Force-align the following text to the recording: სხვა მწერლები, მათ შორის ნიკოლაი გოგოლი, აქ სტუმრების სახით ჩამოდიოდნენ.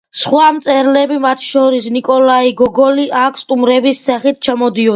სხვა 0.19 0.45
მწერლები, 0.53 1.19
მათ 1.25 1.45
შორის 1.49 1.91
ნიკოლაი 1.99 2.55
გოგოლი, 2.63 3.07
აქ 3.27 3.41
სტუმრების 3.45 4.05
სახით 4.09 4.45
ჩამოდიოდნენ. 4.49 4.87